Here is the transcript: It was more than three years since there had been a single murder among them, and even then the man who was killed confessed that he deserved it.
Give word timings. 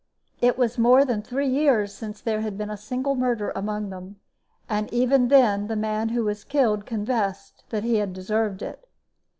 It 0.41 0.57
was 0.57 0.79
more 0.79 1.05
than 1.05 1.21
three 1.21 1.47
years 1.47 1.93
since 1.93 2.21
there 2.21 2.41
had 2.41 2.57
been 2.57 2.71
a 2.71 2.75
single 2.75 3.13
murder 3.13 3.51
among 3.55 3.91
them, 3.91 4.15
and 4.67 4.91
even 4.91 5.27
then 5.27 5.67
the 5.67 5.75
man 5.75 6.09
who 6.09 6.23
was 6.23 6.43
killed 6.43 6.87
confessed 6.87 7.63
that 7.69 7.83
he 7.83 8.03
deserved 8.07 8.63
it. 8.63 8.87